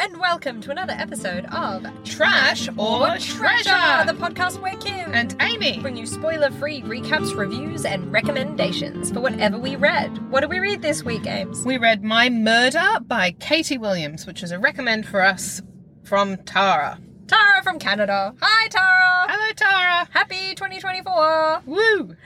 [0.00, 4.04] and welcome to another episode of Trash or Treasure.
[4.06, 5.80] the podcast where Kim And Aimee.
[5.80, 10.30] bring you spoiler-free recaps, reviews, and recommendations for whatever we read.
[10.30, 11.64] What did we read this week, Ames?
[11.64, 15.62] We read My Murder by Katie Williams, which is a recommend for us
[16.04, 16.98] from Tara.
[17.26, 18.34] Tara from Canada.
[18.40, 19.26] Hi, Tara.
[19.28, 20.08] Hello, Tara.
[20.12, 21.62] Happy 2024.
[21.66, 22.16] Woo!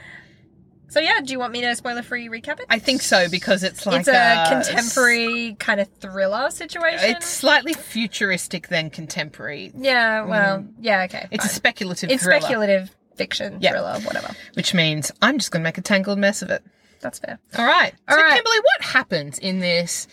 [0.92, 2.66] So yeah, do you want me to spoiler-free recap it?
[2.68, 7.16] I think so because it's like it's a contemporary kind of thriller situation.
[7.16, 9.72] It's slightly futuristic than contemporary.
[9.74, 10.28] yeah, mm.
[10.28, 11.28] well, yeah, okay.
[11.30, 11.54] It's a fine.
[11.54, 13.70] speculative it's thriller, speculative fiction, Yeah.
[13.70, 14.34] thriller, whatever.
[14.52, 16.62] which means I'm just going to make a tangled mess of it.
[17.00, 17.38] That's fair.
[17.56, 17.94] All right.
[18.06, 18.34] All so, right.
[18.34, 20.06] Kimberly, what happens in this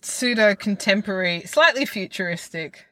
[0.00, 2.86] pseudo contemporary, slightly futuristic?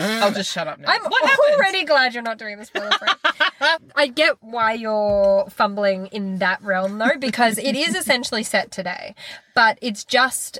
[0.00, 0.88] I'll just shut up now.
[0.88, 1.56] I'm what happens?
[1.56, 3.08] already glad you're not doing this spoiler free.
[3.96, 9.14] I get why you're fumbling in that realm though, because it is essentially set today,
[9.54, 10.58] but it's just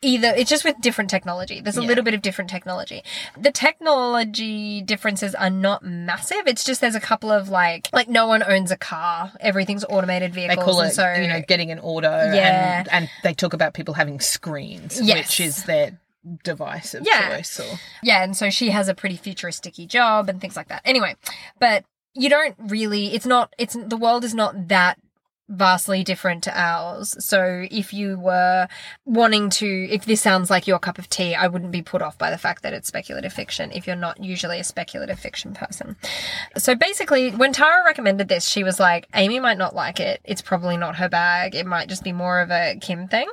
[0.00, 1.60] either it's just with different technology.
[1.60, 1.88] There's a Yeah.
[1.88, 3.02] little bit of different technology.
[3.36, 6.42] The technology differences are not massive.
[6.46, 9.32] It's just there's a couple of like like no one owns a car.
[9.40, 12.10] Everything's automated vehicles They call and it, so you know, getting an auto.
[12.32, 12.78] Yeah.
[12.80, 15.18] And, and they talk about people having screens, Yes.
[15.18, 15.98] which is their
[16.44, 17.36] device of Yeah.
[17.36, 17.60] choice.
[17.60, 20.82] Or, Yeah, and so she has a pretty futuristic job and things like that.
[20.84, 21.16] Anyway,
[21.58, 24.98] but you don't really it's not it's the world is not that
[25.48, 27.16] vastly different to ours.
[27.24, 28.68] So if you were
[29.04, 32.18] wanting to if this sounds like your cup of tea, I wouldn't be put off
[32.18, 35.96] by the fact that it's speculative fiction if you're not usually a speculative fiction person.
[36.56, 40.20] So basically, when Tara recommended this, she was like, Aimee might not like it.
[40.24, 41.54] It's probably not her bag.
[41.54, 43.28] It might just be more of a Kim thing.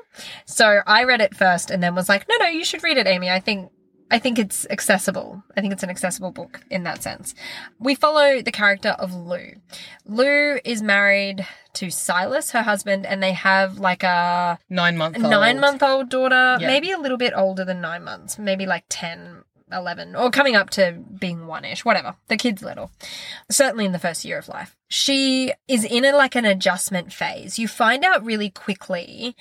[0.46, 3.08] So I read it first and then was like, no, no, you should read it,
[3.08, 3.30] Aimee.
[3.30, 3.72] I think
[4.12, 5.44] I think it's accessible.
[5.58, 7.34] I think it's an accessible book in that sense.
[7.80, 9.54] We follow the character of Lou.
[10.06, 15.60] Lou is married to Silas, her husband, and they have like a nine month nine
[15.60, 16.68] month old daughter, Yeah.
[16.68, 20.70] maybe a little bit older than nine months, maybe like 10, 11, or coming up
[20.72, 22.16] to being one ish, whatever.
[22.28, 22.92] The kid's little.
[23.50, 24.76] Certainly in the first year of life.
[24.88, 27.58] She is in a like an adjustment phase.
[27.58, 29.36] You find out really quickly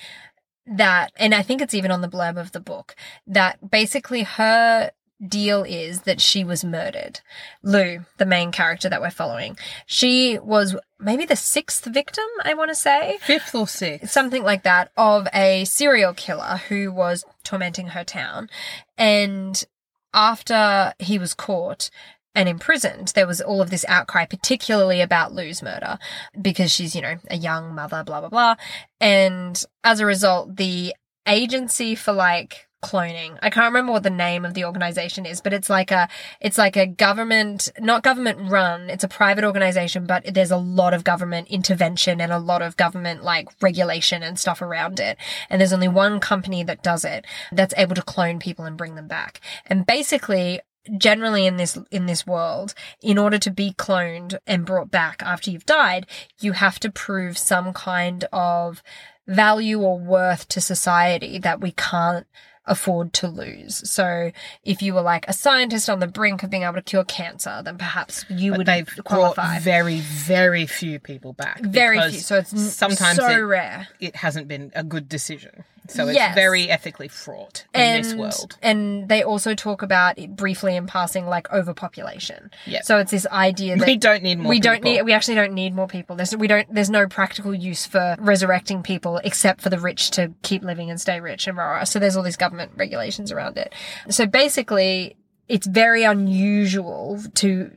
[0.67, 2.95] that, and I think it's even on the blurb of the book,
[3.27, 4.91] that basically her
[5.27, 7.21] deal is that she was murdered.
[7.63, 12.71] Lou, the main character that we're following, she was maybe the sixth victim, I want
[12.71, 14.11] to say Fifth or sixth.
[14.11, 18.51] something like that of a serial killer who was tormenting her town
[18.99, 19.65] and
[20.13, 21.91] after he was caught
[22.34, 25.99] and imprisoned there was all of this outcry particularly about Lou's murder
[26.41, 28.55] because she's you know a young mother blah blah blah.
[29.00, 30.95] And as a result the
[31.27, 35.55] agency for like cloning i can't remember what the name of the organization is but
[35.55, 36.06] it's like a
[36.39, 40.93] it's like a government not government run it's a private organization but there's a lot
[40.93, 45.16] of government intervention and a lot of government like regulation and stuff around it.
[45.49, 48.95] And there's only one company that does it that's able to clone people and bring
[48.95, 49.41] them back.
[49.66, 50.61] And basically
[50.99, 55.50] generally in this in this world in order to be cloned and brought back after
[55.50, 56.06] you've died
[56.41, 58.83] you have to prove some kind of
[59.27, 62.27] value or worth to society that we can't
[62.67, 63.89] afford to lose.
[63.91, 64.33] So
[64.65, 67.61] if you were like a scientist on the brink of being able to cure cancer,
[67.62, 69.59] then perhaps you But would they've qualify.
[69.59, 71.61] very, very few people back.
[71.61, 72.21] Very few.
[72.21, 73.89] So it's sometimes so it, rare.
[74.01, 75.65] it hasn't been a good decision.
[75.89, 76.34] So it's Yes.
[76.34, 78.56] very ethically fraught in and, this world.
[78.62, 82.50] And they also talk about it briefly in passing like overpopulation.
[82.67, 82.83] Yeah.
[82.83, 84.93] So it's this idea that We don't need more we don't people.
[84.93, 86.17] need we actually don't need more people.
[86.17, 90.33] There's we don't there's no practical use for resurrecting people except for the rich to
[90.43, 91.84] keep living and stay rich and rah.
[91.84, 93.75] So there's all these government regulations around it.
[94.09, 95.16] So basically
[95.49, 97.71] it's very unusual to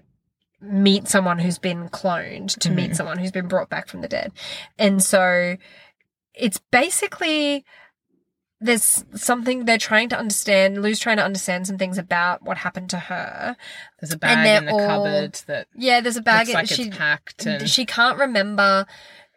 [0.62, 2.96] meet someone who's been cloned to meet mm.
[2.96, 4.32] someone who's been brought back from the dead.
[4.80, 5.58] And so
[6.34, 7.66] it's basically
[8.60, 10.82] there's something they're trying to understand.
[10.82, 13.56] Lou's trying to understand some things about what happened to her.
[14.00, 16.48] There's a bag in the all- cupboard that Yeah, there's a bag.
[16.48, 17.46] looks like she packed.
[17.46, 18.86] And she can't remember.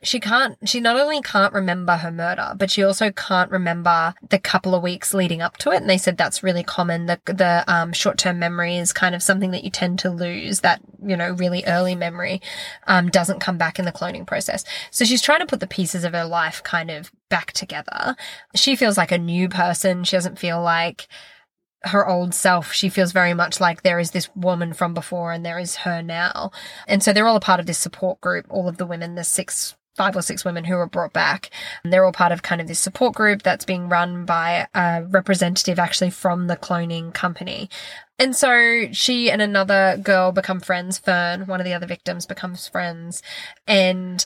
[0.02, 0.56] She can't.
[0.66, 4.82] She not only can't remember her murder, but she also can't remember the couple of
[4.82, 5.76] weeks leading up to it.
[5.76, 7.04] And they said that's really common.
[7.04, 10.60] The the um, short term memory is kind of something that you tend to lose.
[10.60, 12.40] That you know really early memory
[12.86, 14.64] um, doesn't come back in the cloning process.
[14.90, 18.16] So she's trying to put the pieces of her life kind of back together.
[18.54, 20.04] She feels like a new person.
[20.04, 21.08] She doesn't feel like
[21.82, 22.72] her old self.
[22.72, 26.02] She feels very much like there is this woman from before and there is her
[26.02, 26.50] now.
[26.86, 29.24] And so they're all a part of this support group, all of the women, the
[29.24, 31.50] six five or six women who were brought back.
[31.82, 35.04] And they're all part of kind of this support group that's being run by a
[35.08, 37.68] representative actually from the cloning company.
[38.18, 40.98] And so she and another girl become friends.
[40.98, 43.22] Fern, one of the other victims, becomes friends.
[43.66, 44.24] And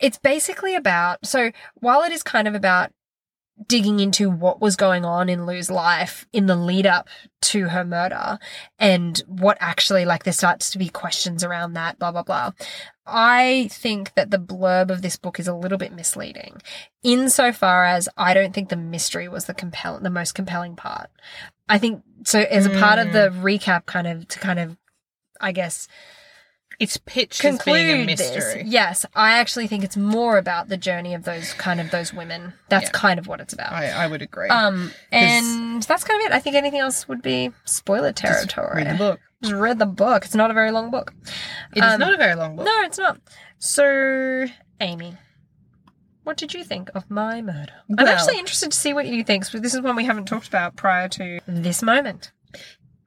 [0.00, 2.92] it's basically about, so while it is kind of about
[3.68, 7.08] digging into what was going on in Lou's life in the lead up
[7.40, 8.38] to her murder
[8.78, 12.50] and what actually like there starts to be questions around that blah blah blah.
[13.06, 16.60] I think that the blurb of this book is a little bit misleading
[17.02, 21.10] insofar as i don't think the mystery was the compelling the most compelling part.
[21.68, 23.40] I think so as a part of the mm.
[23.40, 24.76] recap kind of to kind of
[25.40, 25.86] i guess
[26.80, 28.62] It's pitched as being a mystery.
[28.62, 32.12] this yes i actually think it's more about the journey of those kind of those
[32.12, 32.90] women that's Yeah.
[32.92, 34.48] kind of what it's about I, I would agree.
[34.48, 36.32] um, and that's kind of it.
[36.34, 38.82] I think anything else would be spoiler territory.
[38.84, 39.20] Read the book.
[39.42, 40.24] Just read the book.
[40.24, 41.12] It's not a very long book.
[41.74, 42.64] It is Um, not a very long book.
[42.66, 43.18] No, it's not.
[43.58, 44.46] So,
[44.80, 45.16] Aimee,
[46.24, 47.72] what did you think of my murder?
[47.98, 49.44] I'm actually interested to see what you think.
[49.44, 52.32] So this is one we haven't talked about prior to this moment.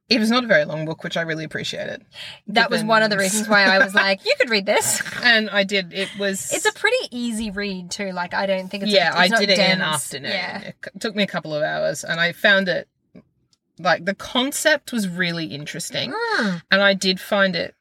[0.10, 2.06] It was not a very long book, which I really appreciated.
[2.48, 5.02] That was one of the reasons why I was like, you could read this.
[5.22, 5.94] And I did.
[5.94, 6.52] It was.
[6.54, 8.12] It's a pretty easy read too.
[8.14, 10.32] Like I don't think it's yeah, it's I not did it in an afternoon.
[10.32, 12.88] Yeah, It took me a couple of hours, and I found it
[13.80, 16.62] like the concept was really interesting, Mm.
[16.72, 17.76] and I did find it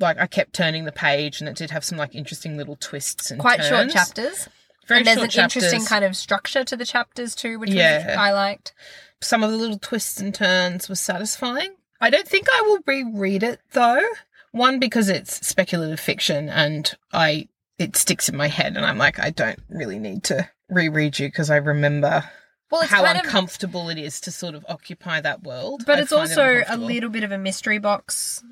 [0.00, 3.30] like I kept turning the page, and it did have some like interesting little twists
[3.30, 4.48] and quite short chapters.
[4.88, 5.62] Very and there's short an chapters.
[5.64, 8.16] interesting kind of structure to the chapters too, which Yeah.
[8.18, 8.72] I liked.
[9.22, 11.76] Some of the little twists and turns was satisfying.
[12.00, 14.02] I don't think I will reread it though.
[14.50, 17.48] One because it's speculative fiction, and I
[17.78, 21.28] it sticks in my head, and I'm like I don't really need to reread you
[21.28, 22.24] because I remember
[22.70, 25.84] Well, how kind of uncomfortable it is to sort of occupy that world.
[25.86, 28.42] But I it's find it also a little bit of a mystery box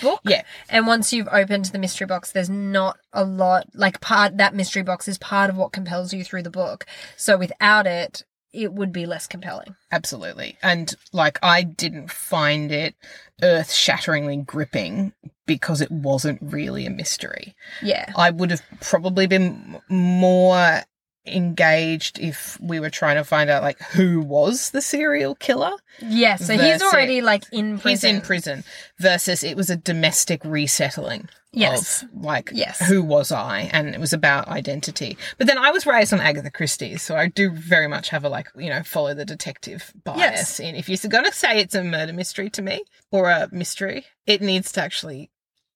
[0.00, 0.20] book.
[0.24, 0.42] Yeah.
[0.68, 4.82] And once you've opened the mystery box, there's not a lot like part that mystery
[4.82, 6.86] box is part of what compels you through the book.
[7.16, 9.74] So without it, it would be less compelling.
[9.90, 10.58] Absolutely.
[10.62, 12.94] And like I didn't find it
[13.42, 15.12] earth shatteringly gripping
[15.46, 17.54] because it wasn't really a mystery.
[17.82, 18.12] Yeah.
[18.16, 20.82] I would have probably been more
[21.26, 25.72] engaged if we were trying to find out like who was the serial killer.
[26.00, 26.36] Yeah.
[26.36, 27.90] So he's already like in prison.
[27.90, 28.64] He's in prison
[28.98, 31.28] versus it was a domestic resettling.
[31.54, 32.02] Yes.
[32.02, 32.80] Of, like Yes.
[32.88, 33.70] who was I?
[33.72, 35.18] And it was about identity.
[35.36, 38.28] But then I was raised on Agatha Christie, so I do very much have a
[38.30, 40.18] like, you know, follow the detective bias.
[40.18, 40.60] Yes.
[40.60, 44.40] And if you're gonna say it's a murder mystery to me or a mystery, it
[44.40, 45.30] needs to actually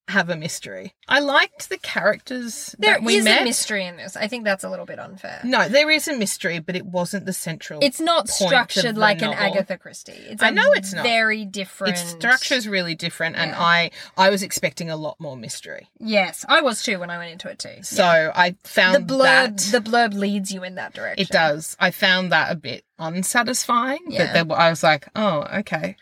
[0.09, 0.95] have a mystery.
[1.09, 3.43] I liked the characters There we is met.
[3.43, 4.17] a mystery in this.
[4.17, 5.41] I think that's a little bit unfair.
[5.43, 7.81] No, there is a mystery, but it wasn't the central.
[7.83, 9.33] It's not structured like an.
[9.33, 10.13] Agatha Christie.
[10.13, 11.03] It's I know it's not.
[11.05, 11.95] Very different.
[11.95, 15.89] its structure is really different, and I I was expecting a lot more mystery.
[15.99, 17.83] Yes, I was too when I went into it too.
[17.83, 18.05] So
[18.35, 21.23] I found the blurb, that the blurb leads you in that direction.
[21.23, 21.77] it does.
[21.81, 24.01] I found that a bit unsatisfying.
[24.09, 24.33] Yeah.
[24.33, 25.97] That there, I was like, oh, okay,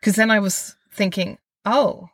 [0.00, 2.08] because then I was thinking, oh,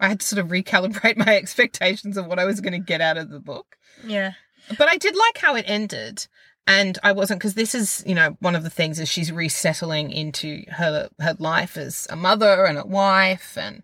[0.00, 3.00] I had to sort of recalibrate my expectations of what I was going to get
[3.00, 3.76] out of the book.
[4.06, 4.32] Yeah.
[4.78, 6.26] But I did like how it ended.
[6.66, 10.10] And I wasn't because this is, you know, one of the things is she's resettling
[10.10, 13.82] into her her life as a mother and a wife, and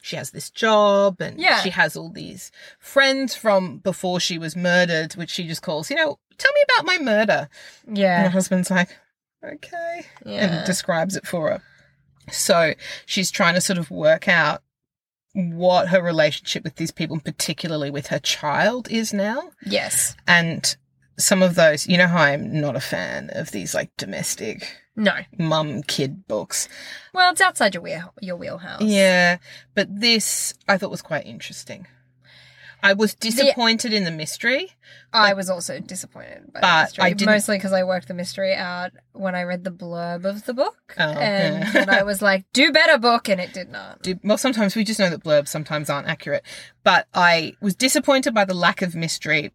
[0.00, 1.60] she has this job, and Yeah.
[1.60, 5.96] she has all these friends from before she was murdered, which she just calls, you
[5.96, 7.50] know, tell me about my murder.
[7.86, 8.96] Yeah, and her husband's like,
[9.44, 10.46] okay, Yeah.
[10.56, 11.62] and describes it for her.
[12.30, 12.72] So
[13.04, 14.62] she's trying to sort of work out
[15.34, 19.50] what her relationship with these people, particularly with her child, is now.
[19.64, 20.14] yes.
[20.26, 20.76] And
[21.18, 25.12] some of those, you know how I'm not a fan of these like domestic No.
[25.38, 26.68] mum kid books.
[27.14, 28.82] Well, it's outside your wheel, your wheelhouse.
[28.82, 29.38] Yeah,
[29.74, 31.86] but this I thought was quite interesting.
[32.84, 34.72] I was disappointed in the mystery.
[35.12, 38.14] I was also disappointed by But the mystery, I didn't- mostly because I worked the
[38.14, 41.70] mystery out when I read the blurb of the book, Oh, and yeah.
[41.72, 44.02] then I was like, "Do better, book," and it did not.
[44.02, 46.44] Do- Well, sometimes we just know that blurbs sometimes aren't accurate.
[46.82, 49.52] But I was disappointed by the lack of mystery.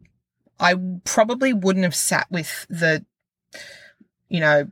[0.59, 3.05] I probably wouldn't have sat with the,
[4.29, 4.69] you know,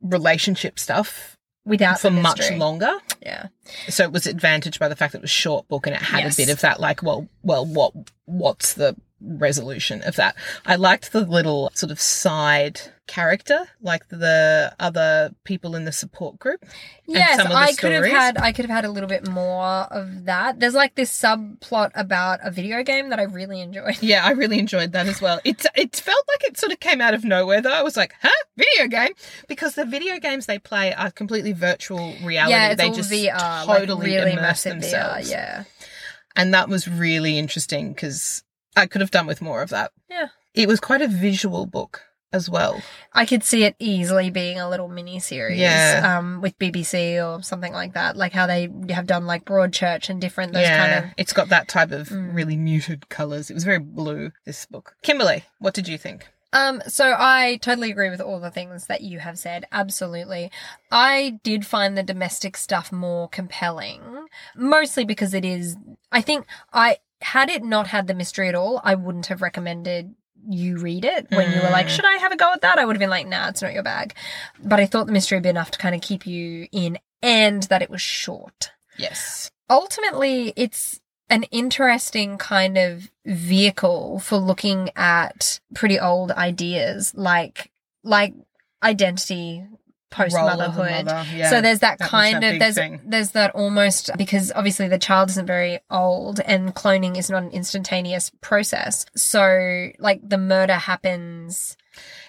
[0.00, 2.56] relationship stuff Without for the much mystery.
[2.58, 2.92] longer.
[3.22, 3.48] Yeah.
[3.88, 6.24] so it was advantaged by the fact that it was short book and it had
[6.24, 6.34] Yes.
[6.34, 7.92] a bit of that like well well what
[8.24, 10.34] what's the resolution of that
[10.64, 16.38] i liked the little sort of side character like the other people in the support
[16.38, 16.64] group
[17.06, 19.26] Yes, some of the I could have had I could have had a little bit
[19.28, 20.60] more of that.
[20.60, 24.00] There's like this subplot about a video game that I really enjoyed.
[24.00, 27.14] yeah i really enjoyed that as well it it felt it sort of came out
[27.14, 29.12] of nowhere though i was like huh video game
[29.48, 33.10] because the video games they play are completely virtual reality yeah, it's they all just
[33.10, 35.32] VR, totally like really immerse themselves VR.
[35.32, 35.64] Yeah,
[36.36, 38.42] and that was really interesting because
[38.76, 39.90] I could have done with more of that.
[40.08, 40.28] Yeah.
[40.54, 42.02] It was quite a visual book
[42.32, 42.80] as well.
[43.12, 46.16] I could see it easily being a little mini series, Yeah.
[46.18, 50.20] um, with BBC or something like that, like how they have done like Broadchurch and
[50.20, 51.10] different those yeah, kind of.
[51.16, 52.34] it's got that type of Mm.
[52.34, 53.50] really muted colours.
[53.50, 54.30] It was very blue.
[54.46, 56.28] This book, Kimberly, what did you think?
[56.52, 59.66] Um, so I totally agree with all the things that you have said.
[59.70, 60.50] Absolutely.
[60.90, 64.26] I did find the domestic stuff more compelling,
[64.56, 65.76] mostly because it is,
[66.10, 70.14] I think I, had it not had the mystery at all, I wouldn't have recommended
[70.48, 71.90] you read it when you were like, Mm.
[71.90, 72.78] should I have a go at that?
[72.78, 74.14] I would have been like, nah, it's not your bag.
[74.64, 77.62] But I thought the mystery would be enough to kind of keep you in and
[77.64, 78.70] that it was short.
[78.96, 79.50] Yes.
[79.68, 80.98] Ultimately, it's
[81.30, 87.70] an interesting kind of vehicle for looking at pretty old ideas like
[88.02, 88.34] like
[88.82, 89.64] identity
[90.10, 91.50] post Role of the motherhood mother, yeah.
[91.50, 93.00] so there's that, That kind that of there's thing.
[93.06, 97.50] there's that almost because obviously the child isn't very old and cloning is not an
[97.50, 99.06] instantaneous process.
[99.14, 101.76] So like the murder happens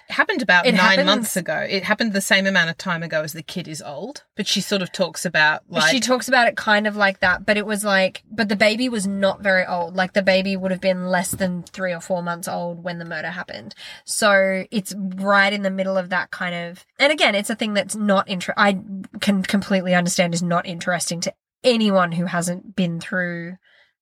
[0.08, 1.66] It happened about It nine happens- months ago.
[1.68, 4.60] It happened the same amount of time ago as the kid is old, but she
[4.60, 7.64] sort of talks about like she talks about it kind of like that, but it
[7.64, 9.94] was like but the baby was not very old.
[9.94, 13.04] Like the baby would have been less than 3 or 4 months old when the
[13.04, 13.74] murder happened.
[14.04, 17.74] So it's right in the middle of that kind of and again, it's a thing
[17.74, 18.78] that's not inter- I
[19.20, 23.56] can completely understand is not interesting to anyone who hasn't been through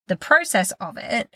[0.09, 1.29] the process of it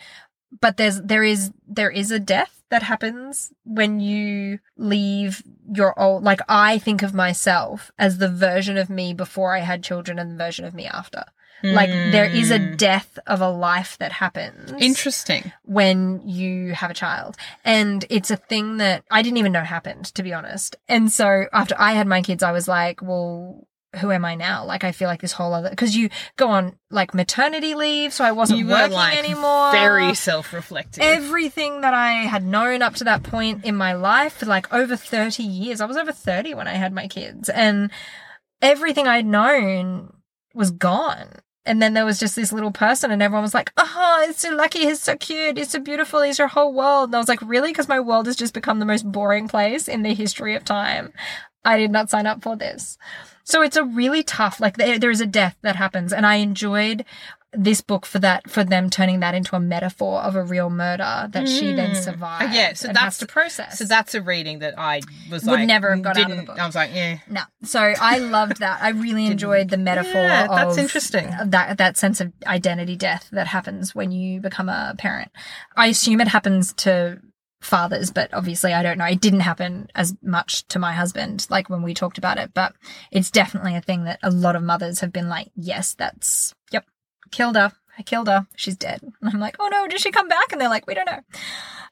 [0.61, 5.43] but there's there is there is a death that happens when you leave
[5.73, 9.83] your old like i think of myself as the version of me before i had
[9.83, 11.25] children and the version of me after
[11.63, 12.77] like there is a Mm.
[12.77, 15.51] death of a life that happens interesting.
[15.65, 17.37] when you have a child.
[17.65, 20.77] And it's a thing that I didn't even know happened, to be honest.
[20.89, 23.67] And so after I had my kids, I was like, well,
[23.99, 24.65] who am I now?
[24.65, 28.13] Like, I feel like this whole other, cause you go on like maternity leave.
[28.13, 29.73] So I wasn't You working like anymore.
[29.73, 31.03] very self-reflective.
[31.03, 34.97] Everything that I had known up to that point in my life for like over
[34.97, 37.91] 30 years, I was over 30 when I had my kids, and
[38.63, 40.13] everything I'd known
[40.55, 41.29] was gone.
[41.67, 44.55] And then there was just this little person, and everyone was like, Oh, it's so
[44.55, 44.81] lucky.
[44.81, 45.57] He's so cute.
[45.57, 46.21] He's so beautiful.
[46.21, 47.09] He's your whole world.
[47.09, 47.71] And I was like, Really?
[47.71, 51.13] Because my world has just become the most boring place in the history of time.
[51.65, 52.99] I did not sign up for this.
[53.45, 56.13] So it's a really tough, like, there, is a death that happens.
[56.13, 57.05] And I enjoyed
[57.57, 61.29] this book for that, for them turning that into a metaphor of a real murder
[61.31, 62.03] that she then Mm.
[62.03, 62.45] survives.
[62.47, 63.79] Uh, yeah, so that's- the process.
[63.79, 66.43] So that's a reading that I was Would like never have got out of the
[66.43, 66.59] book.
[66.59, 67.19] I was like, yeah.
[67.29, 67.43] No.
[67.63, 68.83] So I loved that.
[68.83, 71.33] I really enjoyed the metaphor Yeah, that's interesting.
[71.45, 75.31] that that sense of identity death that happens when you become a parent.
[75.77, 77.21] I assume it happens to
[77.65, 79.07] fathers, but obviously I don't know.
[79.07, 82.75] It didn't happen as much to my husband like when we talked about it, but
[83.11, 86.85] it's definitely a thing that a lot of mothers have been like, "Yes, that's yep.
[87.31, 87.73] Killed her.
[87.99, 88.47] I killed her.
[88.57, 90.95] She's dead." And I'm like, "Oh no, did she come back?" And they're like, "We
[90.95, 91.21] don't know."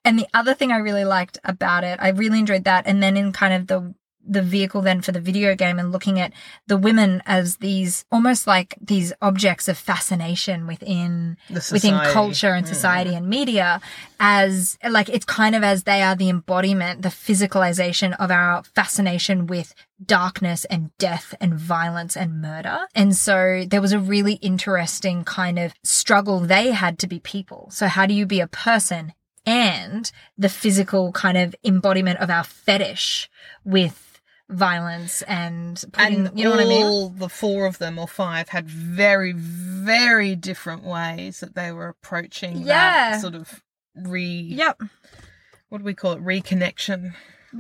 [0.05, 2.87] And the other thing I really liked about it, I really enjoyed that.
[2.87, 3.95] And then in kind of the
[4.27, 6.33] the vehicle then for the video game and looking at
[6.69, 11.37] the women as these almost like these objects of fascination within
[11.73, 12.69] within culture and Mm.
[12.69, 13.81] society and media
[14.21, 19.47] as like it's kind of as they are the embodiment the physicalization of our fascination
[19.47, 19.75] with
[20.05, 22.81] darkness and death and violence and murder.
[22.95, 27.69] And so there was a really interesting kind of struggle they had to be people.
[27.71, 29.13] So how do you be a person
[29.47, 33.29] and the physical kind of embodiment of our fetish
[33.65, 34.12] with
[34.53, 36.85] violence and putting, and you know what I mean?
[36.87, 41.89] all the four of them or five had very, very different ways that they were
[41.89, 43.11] approaching Yeah.
[43.13, 43.63] that sort of
[43.95, 44.25] re.
[44.25, 44.83] Yep.
[45.69, 46.23] What do we call it?
[46.25, 47.15] Reconnection.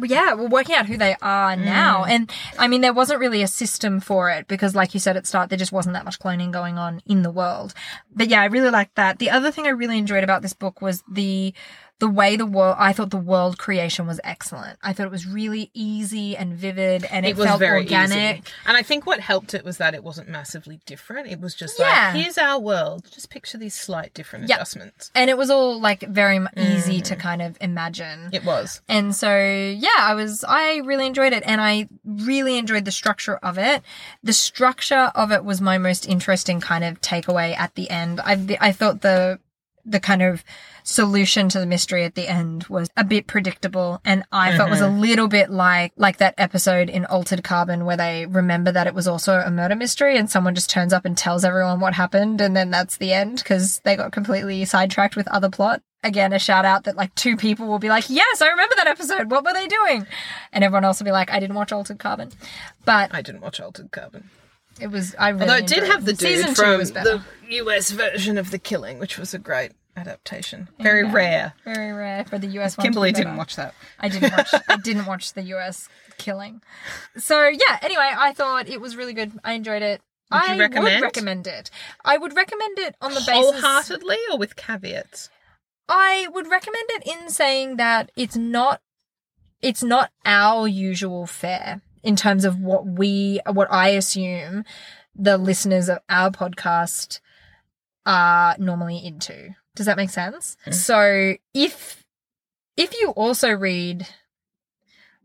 [0.05, 2.05] yeah, we're working out who they are now.
[2.05, 2.09] Mm.
[2.11, 5.25] And I mean, there wasn't really a system for it because, like you said at
[5.25, 7.75] the start, there just wasn't that much cloning going on in the world.
[8.15, 9.19] But yeah, I really liked that.
[9.19, 11.53] The other thing I really enjoyed about this book was the
[12.03, 12.75] the way the world.
[12.81, 14.77] I thought the world creation was excellent.
[14.83, 18.39] I thought it was really easy and vivid, and it, was felt very organic.
[18.39, 18.43] easy.
[18.67, 21.29] And I think what helped it was that it wasn't massively different.
[21.29, 22.11] It was just Yeah.
[22.13, 23.07] like, here's our world.
[23.13, 24.57] Just picture these slight different Yep.
[24.59, 25.13] adjustments.
[25.15, 27.05] And it was all like very easy Mm.
[27.05, 28.31] to kind of imagine.
[28.33, 28.81] It was.
[28.89, 33.37] And so, yeah, I was, I really enjoyed it and I really enjoyed the structure
[33.45, 33.81] of it.
[34.25, 38.21] The structure of it was my most interesting kind of takeaway at the end.
[38.25, 39.39] I, I thought the,
[39.85, 40.45] the kind of
[40.85, 44.81] solution to the mystery at the end was a bit predictable and I felt was
[44.81, 45.01] a mm-hmm.
[45.01, 49.07] little bit like like that episode in Altered Carbon where they remember that it was
[49.07, 52.57] also a murder mystery and someone just turns up and tells everyone what happened and
[52.57, 55.83] then that's the end because they got completely sidetracked with other plot.
[56.05, 58.89] Again, a shout out that like two people will be like, "Yes, I remember that
[58.89, 59.31] episode.
[59.31, 60.05] What were they doing?"
[60.53, 62.33] And everyone else will be like, "I didn't watch Altered Carbon."
[62.85, 64.29] But I didn't watch Altered Carbon.
[64.81, 67.25] It was I really Although it did have the dude Season two from was better.
[67.49, 70.69] the US version of The Killing, which was a great adaptation.
[70.81, 71.13] Very Yeah.
[71.13, 71.53] rare.
[71.65, 72.83] Very rare for the US one.
[72.85, 73.75] to Kimberly be didn't watch that.
[74.01, 74.49] I didn't watch.
[74.69, 75.89] I didn't watch the US
[76.19, 76.63] killing.
[77.17, 77.79] So yeah.
[77.83, 79.33] Anyway, I thought it was really good.
[79.45, 80.01] I enjoyed it.
[80.31, 80.85] Would you I recommend?
[80.95, 81.71] would recommend it.
[82.05, 83.35] I would recommend it on the basis.
[83.35, 85.29] Wholeheartedly or with caveats?
[85.89, 88.81] I would recommend it in saying that it's not
[89.61, 94.65] it's not our usual fare in terms of what we, what I assume
[95.15, 97.21] the listeners of our podcast
[98.07, 99.55] are normally into.
[99.75, 100.57] Does that make sense?
[100.67, 100.75] Mm.
[100.75, 102.05] So if,
[102.77, 104.07] if you also read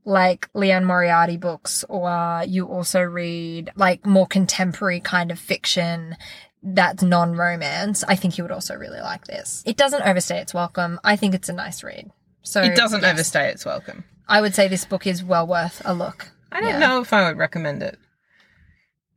[0.05, 6.15] like Liane Moriarty books or you also read like more contemporary kind of fiction
[6.63, 9.63] that's non-romance, I think you would also really like this.
[9.65, 10.99] It doesn't overstay its welcome.
[11.03, 12.11] I think it's a nice read.
[12.41, 14.05] So It doesn't yes, overstay its welcome.
[14.27, 16.31] I would say this book is well worth a look.
[16.51, 16.79] I don't Yeah.
[16.79, 17.97] know if I would recommend it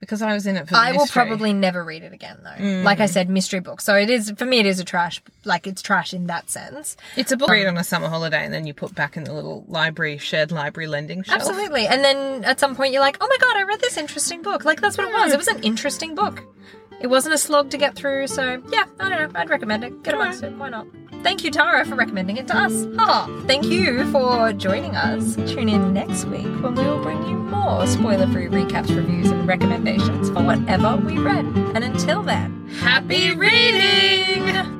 [0.01, 2.63] because I was in it for the I will probably never read it again though.
[2.63, 2.85] Mm.
[2.85, 3.81] Like I said, mystery book.
[3.81, 4.59] So it is for me.
[4.59, 5.23] It is a trash.
[5.45, 6.97] Like it's trash in that sense.
[7.17, 9.33] It's a book read on a summer holiday and then you put back in the
[9.33, 11.41] little library, shared library lending shelf.
[11.41, 11.87] Absolutely.
[11.87, 14.65] And then at some point you're like, oh my god, I read this interesting book.
[14.65, 15.33] Like that's what it was.
[15.33, 16.43] It was an interesting book.
[17.01, 18.27] It wasn't a slog to get through.
[18.27, 19.41] So yeah, I don't know.
[19.41, 20.03] I'd recommend it.
[20.03, 20.53] Get amongst it.
[20.57, 20.87] Why not?
[21.23, 22.87] Thank you, Tara, for recommending it to us.
[22.97, 23.43] Ha!
[23.47, 25.37] Thank you for joining us.
[25.37, 30.31] Tune in next week when we will bring you more spoiler-free recaps, reviews, and recommendations
[30.31, 31.45] for whatever we read.
[31.75, 34.80] And until then, happy reading!